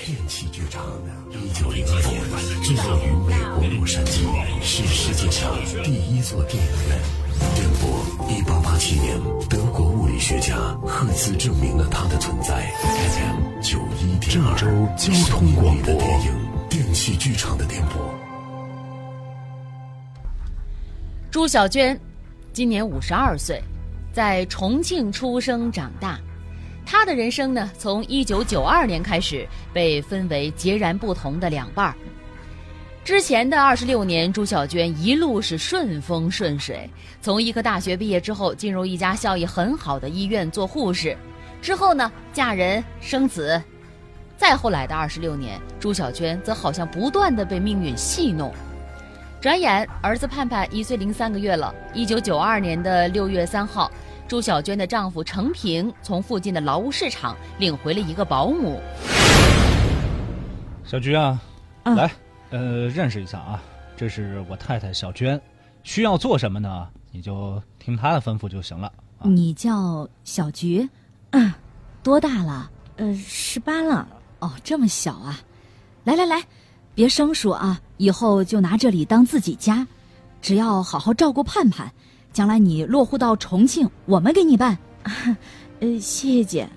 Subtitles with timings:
[0.00, 0.82] 电器剧场，
[1.30, 2.20] 一九零二年
[2.62, 4.24] 坐落于美国洛杉矶，
[4.60, 5.52] 是世界上
[5.84, 6.98] 第一座电影院。
[7.54, 9.16] 电波，一八八七年，
[9.48, 12.72] 德国物理学家赫兹证明了它的存在。
[12.82, 14.66] FM 九一点，郑州
[14.96, 16.32] 交通广播电影，
[16.68, 18.12] 电器剧场的电波。
[21.30, 21.98] 朱小娟，
[22.52, 23.62] 今年五十二岁，
[24.12, 26.18] 在重庆出生长大。
[26.92, 31.94] 她的人生呢，从一九九二年开始被分为截然不同的两半儿。
[33.02, 36.86] 之前的二十六年，朱小娟一路是顺风顺水，
[37.22, 41.16] 从医科大学毕业之后，进入一家效益很好的医院做护士，
[41.62, 43.60] 之后呢，嫁人生子。
[44.36, 48.52] 再后来的二十六年，朱小娟则好像不断的被命运戏弄。
[49.40, 51.74] 转眼，儿子盼盼一岁零三个月了。
[51.94, 53.90] 一九九二年的六月三号。
[54.32, 58.80] 朱小娟的丈夫程平从附近的劳务市场领回了一个保姆。
[60.86, 61.38] 小菊啊，
[61.84, 62.10] 来，
[62.48, 63.62] 呃，认识一下啊，
[63.94, 65.38] 这是我太太小娟，
[65.82, 66.88] 需要做什么呢？
[67.10, 68.90] 你就听她的吩咐就行了。
[69.20, 70.88] 你叫小菊，
[71.32, 71.52] 嗯，
[72.02, 72.70] 多大了？
[72.96, 74.08] 呃，十八了。
[74.38, 75.40] 哦，这么小啊！
[76.04, 76.42] 来来来，
[76.94, 79.86] 别生疏啊，以后就拿这里当自己家，
[80.40, 81.92] 只要好好照顾盼盼。
[82.32, 84.76] 将来你落户到重庆，我们给你办。
[85.80, 86.68] 呃，谢谢姐。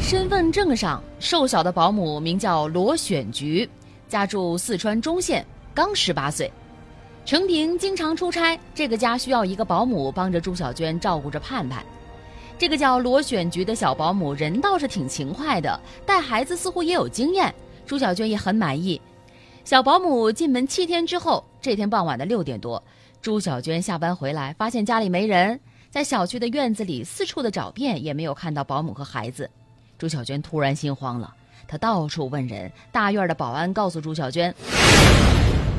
[0.00, 3.68] 身份证上瘦小的保姆名叫罗选菊，
[4.08, 6.52] 家住四川中县，刚十八岁。
[7.24, 11.82] 程平经常出差，这个家需要一个保姆帮着朱小娟照顾着盼盼。
[12.58, 17.52] 这个叫罗选菊的小保姆人倒是挺勤快的，带孩子似乎也有经验，
[17.86, 19.00] 朱小娟也很满意。
[19.64, 22.80] 小保姆进门七天之后，这天傍晚的六点多。
[23.24, 25.58] 朱小娟下班回来，发现家里没人，
[25.88, 29.48] 在小区的院子里四处的找遍，也没有看到保姆和孩子。
[29.96, 31.34] 朱小娟突然心慌了，
[31.66, 32.70] 她到处问人。
[32.92, 34.54] 大院的保安告诉朱小娟，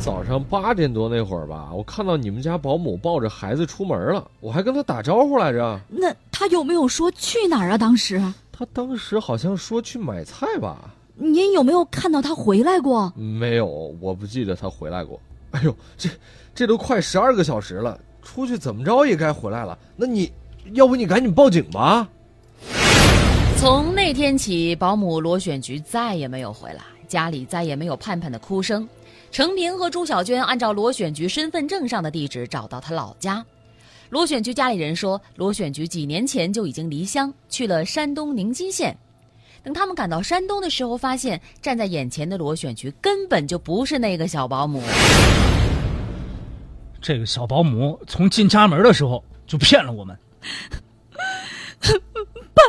[0.00, 5.78] 早上八点多那会儿吧，我看到你们家保姆抱着孩子出门了，我还跟他打招呼来着。
[5.88, 7.78] 那他有没有说去哪儿啊？
[7.78, 8.20] 当时
[8.50, 10.90] 他当时好像说去买菜吧。
[11.14, 13.12] 您有没有看到他回来过？
[13.14, 15.20] 没有，我不记得他回来过。
[15.52, 16.08] 哎呦，这。
[16.54, 19.78] 这都快十二个小时了，出去怎么着也该回来了。
[19.94, 20.32] 那你，
[20.72, 22.08] 要不你赶紧报警吧。
[23.60, 28.88] 从那天起，保姆罗选菊再也没有回来，家里再也没有盼盼的哭声。
[29.30, 33.44] 程平和朱小娟按照罗选菊身份证上的地址找到他老家。
[34.10, 38.98] 罗选菊家里人说，罗选菊几年前就已经离乡去了山东宁津县。
[39.62, 44.82] 等他们赶到山东的时候，发现站在眼前的罗选菊根本就不是那个小保姆。
[47.00, 50.18] 这个小保姆从进家门的时候就骗了我们。
[52.54, 52.62] 爸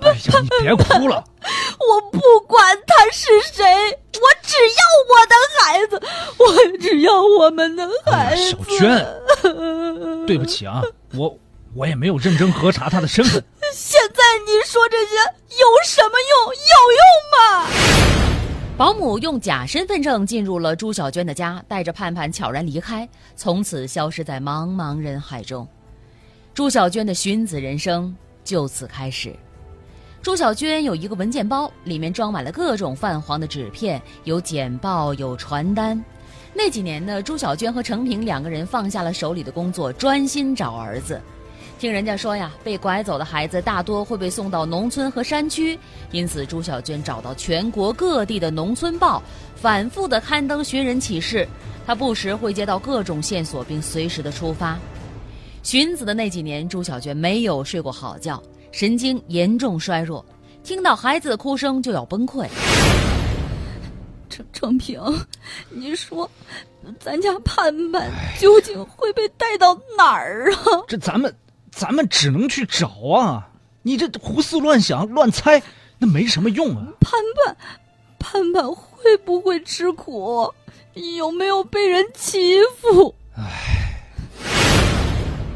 [0.00, 1.22] 爸，哎呀，你别哭了。
[1.80, 4.80] 我不管他是谁，我只要
[5.10, 6.00] 我的孩子，
[6.38, 8.42] 我只要我们的孩子。
[8.42, 10.80] 小娟，对不起啊，
[11.14, 11.38] 我
[11.74, 13.44] 我也没有认真核查他的身份。
[13.72, 15.14] 现在你说这些
[15.58, 16.54] 有什么用？
[16.54, 17.66] 有用吗？
[18.76, 25.66] 保姆用假身份证进入了朱小娟的家，带着盼盼悄然离开，从此消失在茫茫人海中。
[26.54, 29.34] 朱小娟的寻子人生就此开始。
[30.22, 36.02] 朱小娟有一个文件包，里面装满了各种泛黄的纸片，有简报，有传单。
[36.52, 41.20] 那几年呢，朱小娟和程平两个人放下了手里的工作，专心找儿子。
[41.80, 45.78] 听人家说呀，被拐走的孩子大多会被送到农村和山区，
[46.10, 49.22] 因此朱小娟找到全国各地的农村报，
[49.56, 51.48] 反复的刊登寻人启事。
[51.86, 54.78] 她不时会接到各种线索，并随时的出发。
[55.62, 58.42] 寻子的那几年，朱小娟没有睡过好觉，
[58.72, 60.22] 神经严重衰弱，
[60.62, 62.46] 听到孩子的哭声就要崩溃。
[64.28, 65.00] 程程平，
[65.70, 66.30] 你说，
[66.98, 68.06] 咱家盼盼
[68.38, 70.84] 究竟会被带到哪儿啊？
[70.86, 71.34] 这咱们。
[71.80, 73.48] 咱们只能去找啊！
[73.80, 75.62] 你这胡思乱想、乱猜，
[75.96, 76.86] 那没什么用啊！
[77.00, 77.56] 盼盼，
[78.18, 80.52] 盼盼会不会吃苦？
[81.16, 83.14] 有没有被人欺负？
[83.34, 83.94] 唉，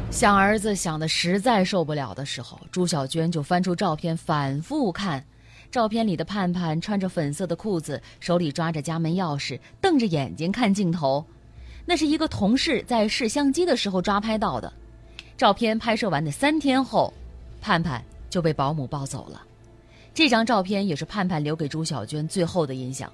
[0.09, 5.23] 想儿子想的实在受不了的时候，朱小娟就翻出照片反复看。
[5.69, 11.23] 照片里的盼盼穿着粉色的裤子，手里抓着家门钥匙，瞪着眼睛看镜头。
[11.85, 14.73] 那是一个同事在试相机的时候抓拍到的。
[15.37, 17.13] 照片拍摄完的三天后，
[17.61, 19.41] 盼盼就被保姆抱走了。
[20.13, 23.11] 这张照片也是盼盼留给朱小娟最后的印象。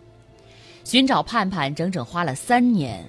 [0.84, 3.04] 寻找盼盼整整花了三年，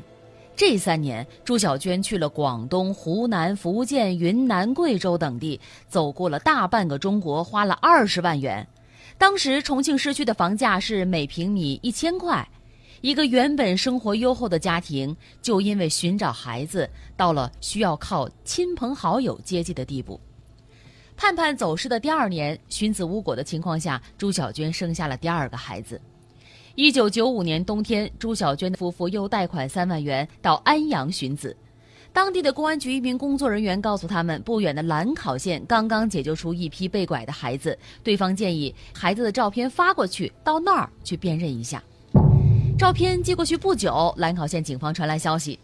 [0.56, 8.66] 这三年朱小娟去了广东、湖南、福建、云南、贵州等地，走过了大半个中国，花了二十万元。
[9.18, 12.48] 当时重庆市区的房价是每平米一千块，
[13.02, 20.20] 一个原本生活优厚的家庭，就因为寻找孩子，到了需要靠亲朋好友接济的地步。
[21.16, 26.00] 盼盼走失的第二年，寻子无果的情况下，朱小娟生下了第二个孩子。
[26.76, 31.56] 一九九五年冬天，朱小娟的夫妇又贷款三万元到安阳寻子。
[32.12, 41.82] 当地的公安局一名工作人员告诉他们，不远的兰考县刚刚解救出一批被拐的孩子，对方建议孩子的照片发过去，到那儿去辨认一下。
[42.82, 45.56] 照片寄过去不久，兰考县警方传来消息，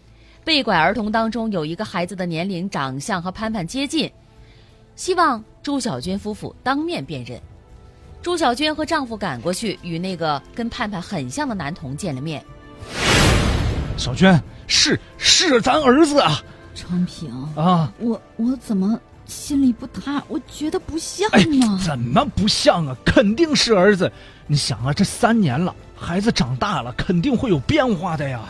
[0.44, 4.08] 被拐儿童当中有一个孩子的年龄、长相和潘潘接近，
[4.94, 7.36] 希望朱小娟夫妇当面辨认。
[8.22, 12.40] 朱小娟和丈夫赶过去，与那个跟盼盼很像的男童见了面。
[13.96, 16.40] 小娟，是是咱儿子啊！
[16.72, 20.22] 昌平啊，我我怎么心里不踏？
[20.28, 21.80] 我觉得不像哎呢。
[21.84, 22.96] 怎么不像啊？
[23.04, 24.08] 肯定是儿子。
[24.46, 28.40] 你想啊，这三年了，孩子长大了，肯定会有变化的呀。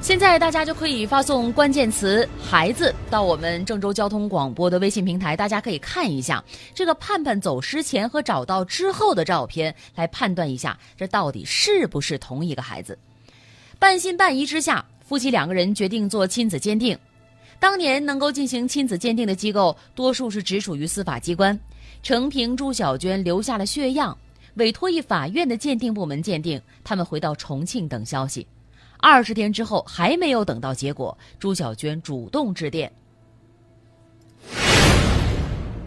[0.00, 6.42] 现在大家就可以发送关键词“孩子”到我们郑州交通广播的微信平台，大家可以看一下
[6.74, 12.98] 这个盼盼走失前和找到之后的照片，来判断一下这到底是不是同一个孩子。
[13.78, 16.98] 半信半疑之下，夫妻两个人决定做亲子鉴定。
[17.60, 21.56] 当年能够进行亲子鉴定的机构，多数是直属于司法机关。
[22.02, 24.18] 程平、朱小娟留下了血样，
[24.54, 26.60] 委托一法院的鉴定部门鉴定。
[26.84, 28.46] 他们回到重庆等消息。
[28.98, 32.92] 二十天之后还没有等到结果，朱小娟主动致电。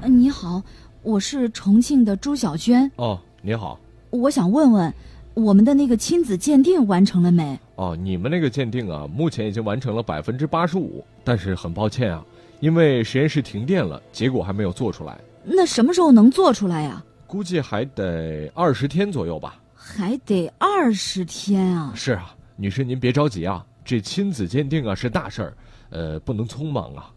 [0.02, 0.62] 呃你好，
[1.02, 3.80] 我是重庆的朱小娟，哦，你好。
[4.10, 4.94] 我想问问，
[5.34, 7.58] 我们的那个亲子鉴定完成了没？
[7.76, 12.24] 哦，你们那个鉴定啊，目前已经完成了百分之八十五，但是很抱歉啊，
[12.60, 17.04] 因为实验室停电了，结果还没有做出来，那什么时候能做出来呀？
[17.36, 19.62] 估计还得二十天左右吧。
[19.74, 21.92] 还得二十天啊！
[21.94, 25.58] 是啊，女士您别着急啊，这亲子鉴定啊是大事儿，
[25.90, 27.12] 呃，不能匆忙啊。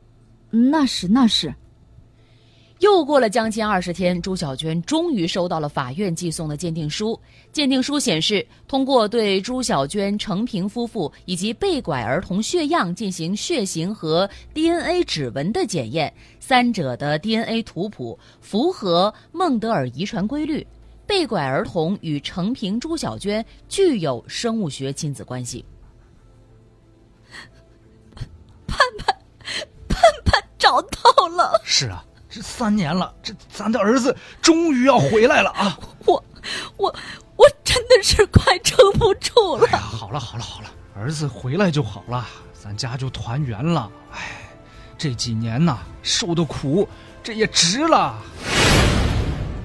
[0.51, 1.55] 那是那是，
[2.81, 7.19] 又过了将近二十天，朱小娟终于收到了法院寄送的鉴定书。
[7.53, 20.65] 鉴定书显示，通过对朱小娟、程平夫妇以及被拐儿童血样进行血型和 DNA 指纹的检验，三者的 DNA 图谱符合孟德尔遗传规律，
[21.05, 25.65] 被拐儿童与程平、朱小娟具有生物学亲子关系。
[28.69, 29.17] 盼盼，
[29.89, 31.61] 盼盼找到了！
[31.65, 32.05] 是啊，
[32.39, 35.77] 这三年了，这咱的儿子终于要回来了啊！
[36.07, 36.23] 我
[36.77, 36.95] 我
[37.35, 39.73] 我真的是快撑不住了哎。
[39.73, 42.25] 呀，好了好了好了，儿子回来就好了，
[42.55, 43.91] 咱家就团圆了。
[44.13, 44.39] 哎，
[44.97, 46.89] 这几年呐，受的苦，
[47.25, 48.15] 这也值了。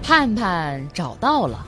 [0.02, 1.64] 盼盼找到了。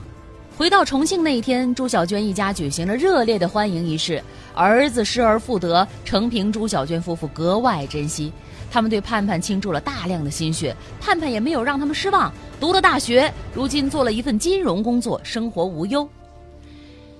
[0.58, 4.20] 回到重庆那一天，朱小娟一家举行了热烈的欢迎仪式。
[4.54, 8.32] 儿子失而复得，程平、朱小娟夫妇格外珍惜。
[8.70, 12.32] 他们对盼盼倾注了大量的心血，盼盼也没有让他们失望。
[12.60, 16.08] 读了大学，如今做了一份金融工作，生活无忧。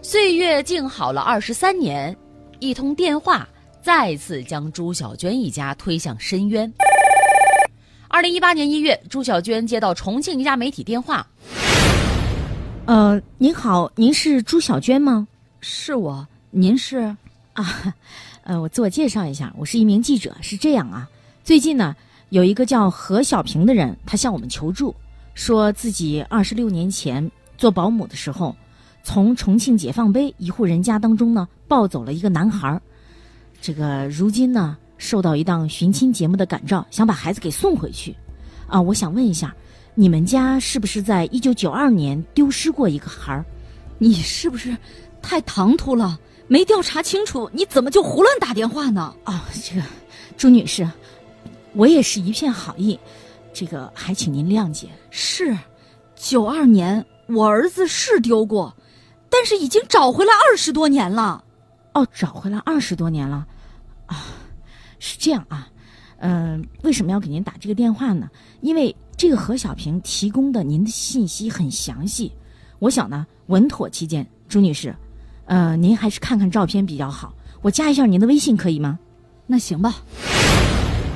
[0.02, 2.16] 岁月静好了二十三年，
[2.58, 3.48] 一通电话
[3.82, 6.72] 再次将朱小娟一家推向深渊。
[8.08, 11.26] 二零一八年一月，朱小娟接到重庆一家媒体电话，
[12.86, 15.26] 呃，您好，您是朱小娟吗？
[15.60, 17.14] 是我，您是？
[17.52, 17.94] 啊，
[18.44, 20.34] 呃，我自我介绍一下，我是一名记者。
[20.40, 21.08] 是这样啊，
[21.46, 21.94] 最近呢，
[22.30, 24.92] 有一个叫何小平的人，他向我们求助，
[25.32, 28.56] 说自己二十六年前做保姆的时候，
[29.04, 32.82] 从重庆解放碑一户人家当中呢抱走了一个男孩儿，
[33.60, 38.12] 这个如今呢受到一档寻亲节目的感召，想把孩子给送回去。
[38.66, 39.54] 啊，我想问一下，
[39.94, 43.44] 你们家是不是在一九九二年丢失过一个孩儿？
[43.98, 44.76] 你是不是
[45.22, 46.18] 太唐突了？
[46.48, 49.14] 没调查清楚，你怎么就胡乱打电话呢？
[49.26, 49.82] 哦，这个
[50.36, 50.88] 朱女士，
[51.76, 52.98] 我也是一片好意，
[53.52, 54.88] 这个还请您谅解。
[55.10, 55.56] 是，
[56.14, 58.74] 九二年我儿子是丢过，
[59.28, 61.44] 但是已经找回来二十多年了。
[61.92, 63.46] 哦，找回来二十多年了，
[64.06, 64.24] 啊，
[64.98, 65.68] 是这样啊，
[66.18, 68.28] 嗯、为什么要给您打这个电话呢？
[68.62, 72.32] 因为这个何小平提供的您的信息很详细，
[72.78, 74.96] 我想呢，稳妥起见，朱女士，
[75.44, 77.34] 呃，您还是看看照片比较好。
[77.60, 78.98] 我加一下您的微信可以吗？
[79.46, 79.96] 那行吧，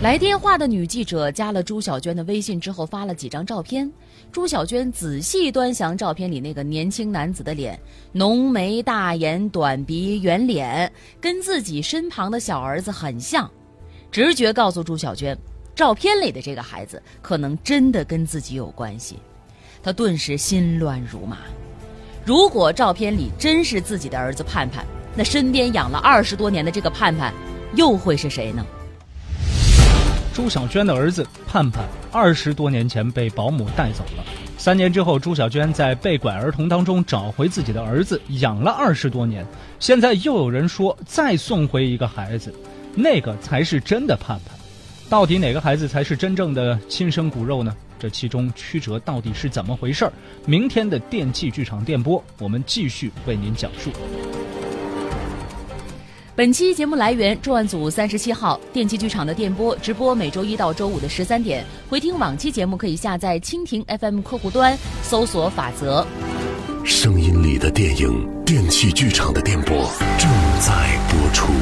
[0.03, 3.91] 来电话的女记者加了朱小娟的微信之后，发了几张照片。
[4.33, 7.79] 朱小娟仔细端详照片里那个年轻男子的脸，
[8.11, 10.91] 浓眉大眼、短鼻、圆脸，
[11.21, 13.51] 跟自己身旁的小儿子很像。
[14.11, 15.37] 直觉告诉朱小娟，
[15.75, 19.19] 照片里的这个孩子可能真的跟自己有关系。
[19.83, 21.37] 她顿时心乱如麻。
[22.25, 24.83] 如果照片里真是自己的儿子盼盼，
[25.15, 27.35] 那身边养了二十多年的这个盼盼，
[27.77, 28.65] 又会是谁呢？
[30.33, 34.25] 朱小娟的儿子盼盼，二十多年前被保姆带走了。
[34.57, 39.45] 三年之后，朱小娟在被拐儿童当中找回自己的儿子，养了二十多年。
[39.81, 42.55] 现在又有人说再送回一个孩子，
[42.95, 44.57] 那个才是真的盼盼。
[45.09, 47.75] 到底哪个孩子才是真正的亲生骨肉呢？
[47.99, 50.11] 这其中曲折到底是怎么回事？
[50.47, 53.91] 明天的电器剧场电波，我们继续为您讲述。
[56.41, 61.63] 本期节目来源重案组三十七号电器剧场的电波直播，每周一到周五的十三点。
[61.87, 66.07] 回听往期节目可以下载蜻蜓 FM 客户端，搜索“法则”。
[66.83, 70.31] 声音里的电影，电器剧场的电波正
[70.63, 71.53] 在播出。